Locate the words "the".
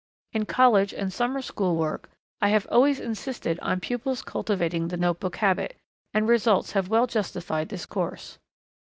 4.87-4.97